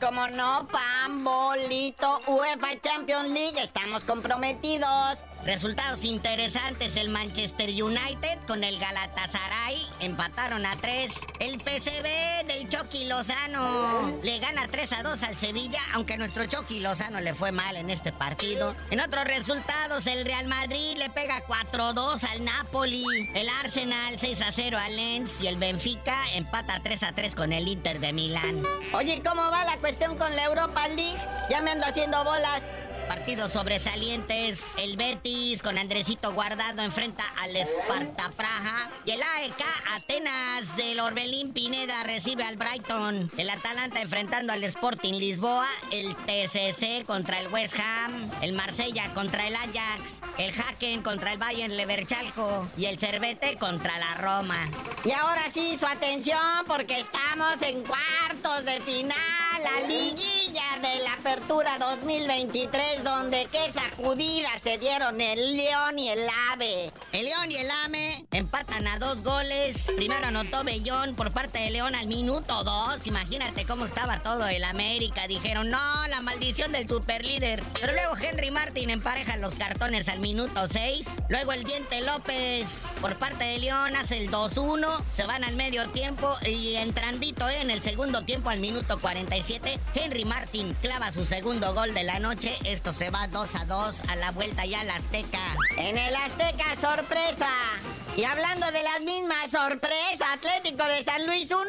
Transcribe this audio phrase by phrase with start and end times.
[0.00, 0.66] Como no,
[1.04, 5.18] Pambolito, UEFA Champions League, estamos comprometidos.
[5.44, 11.12] Resultados interesantes, el Manchester United con el Galatasaray empataron a 3.
[11.40, 16.80] El PCB del Chucky Lozano le gana 3 a 2 al Sevilla, aunque nuestro Chucky
[16.80, 18.74] Lozano le fue mal en este partido.
[18.90, 24.40] En otros resultados, el Real Madrid le pega 4 2 al Napoli, el Arsenal 6
[24.40, 28.14] a 0 al Lens y el Benfica empata 3 a 3 con el Inter de
[28.14, 28.62] Milán.
[28.94, 30.93] Oye, ¿cómo va la cuestión con la Europa League?
[31.50, 32.62] Ya me ando haciendo bolas.
[33.08, 39.62] Partidos sobresalientes, el Betis con Andresito Guardado enfrenta al Esparta Praja y el AEK
[39.92, 43.30] Atenas del Orbelín Pineda recibe al Brighton.
[43.36, 49.46] El Atalanta enfrentando al Sporting Lisboa, el TCC contra el West Ham, el Marsella contra
[49.46, 54.66] el Ajax, el Haken contra el Bayern Leverchalco y el Cervete contra la Roma.
[55.04, 59.18] Y ahora sí, su atención porque estamos en cuartos de final,
[59.62, 66.20] la liguilla de la apertura 2023 donde qué sacudida se dieron el León y el
[66.50, 66.92] Ave.
[67.12, 69.90] El León y el Ame empatan a dos goles.
[69.96, 73.06] Primero anotó Bellón por parte de León al minuto dos.
[73.06, 75.26] Imagínate cómo estaba todo el América.
[75.26, 77.62] Dijeron, no, la maldición del superlíder.
[77.80, 81.08] Pero luego Henry Martin empareja los cartones al minuto 6.
[81.30, 85.02] Luego el Diente López por parte de León hace el 2-1.
[85.12, 89.78] Se van al medio tiempo y entrandito en el segundo tiempo al minuto 47.
[89.94, 92.52] Henry Martin clava su segundo gol de la noche
[92.94, 95.56] se va 2 a 2 a la vuelta ya al Azteca.
[95.76, 97.48] En el Azteca, sorpresa.
[98.16, 101.64] Y hablando de las mismas sorpresas, Atlético de San Luis 1,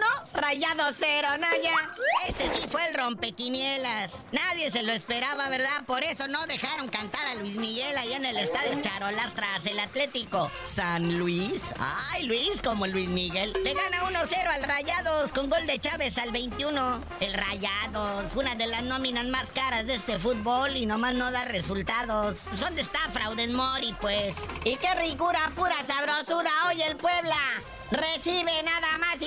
[0.45, 1.73] Rayado 0, Naya.
[2.27, 4.27] Este sí fue el rompequinielas.
[4.31, 5.83] Nadie se lo esperaba, ¿verdad?
[5.87, 9.79] Por eso no dejaron cantar a Luis Miguel ahí en el estadio Charolas tras el
[9.79, 10.51] Atlético.
[10.61, 11.73] San Luis.
[11.79, 13.53] Ay, Luis, como Luis Miguel.
[13.63, 17.01] Le gana 1-0 al Rayados con gol de Chávez al 21.
[17.21, 21.45] El Rayados, una de las nóminas más caras de este fútbol y nomás no da
[21.45, 22.37] resultados.
[22.59, 24.35] ¿Dónde está Frauden Mori, pues?
[24.63, 26.35] Y qué ricura, pura sabrosa
[26.67, 27.35] hoy el Puebla
[27.91, 29.21] recibe nada más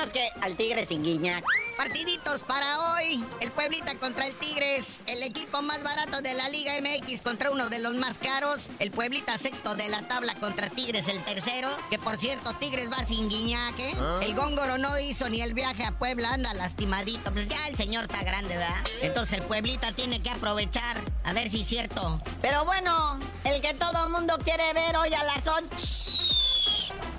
[0.00, 1.44] menos que al Tigre sin guiñac.
[1.76, 3.24] Partiditos para hoy.
[3.40, 5.00] El Pueblita contra el Tigres.
[5.06, 8.70] El equipo más barato de la Liga MX contra uno de los más caros.
[8.78, 11.68] El Pueblita sexto de la tabla contra Tigres el tercero.
[11.90, 13.94] Que por cierto, Tigres va sin guiñaque.
[13.98, 14.20] ¿Ah?
[14.22, 16.30] El Góngoro no hizo ni el viaje a Puebla.
[16.30, 17.32] Anda lastimadito.
[17.32, 18.84] Pues ya el señor está grande, ¿verdad?
[19.02, 21.00] Entonces el Pueblita tiene que aprovechar.
[21.24, 22.20] A ver si es cierto.
[22.40, 25.66] Pero bueno, el que todo el mundo quiere ver hoy a las 8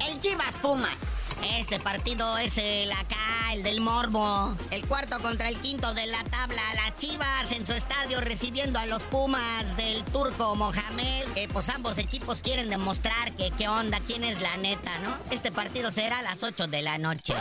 [0.08, 1.11] el Chivas Pumas.
[1.44, 4.56] Este partido es el acá, el del Morbo.
[4.69, 6.62] El cuarto contra el quinto de la tabla.
[6.75, 11.25] Las Chivas en su estadio recibiendo a los Pumas del turco Mohamed.
[11.52, 15.18] Pues ambos equipos quieren demostrar que qué onda, quién es la neta, ¿no?
[15.31, 17.34] Este partido será a las 8 de la noche.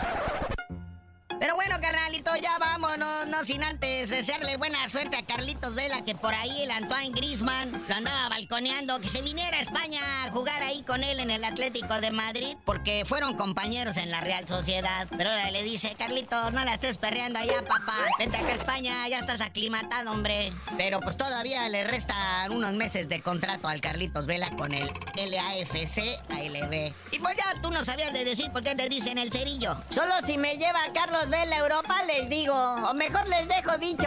[1.40, 6.14] Pero bueno, carnalito, ya vámonos, no sin antes desearle buena suerte a Carlitos Vela, que
[6.14, 10.62] por ahí el Antoine Grisman lo andaba balconeando, que se viniera a España a jugar
[10.62, 15.08] ahí con él en el Atlético de Madrid, porque fueron compañeros en la Real Sociedad.
[15.16, 17.96] Pero ahora le dice, Carlitos, no la estés perreando allá, papá.
[18.18, 20.52] Vente acá a España, ya estás aclimatado, hombre.
[20.76, 26.20] Pero pues todavía le restan unos meses de contrato al Carlitos Vela con el LAFC
[26.28, 26.92] ALB.
[27.12, 29.74] Y pues ya tú no sabías de decir por qué te dicen el cerillo.
[29.88, 32.54] Solo si me lleva Carlos ve la Europa, les digo.
[32.54, 34.06] O mejor les dejo dicho.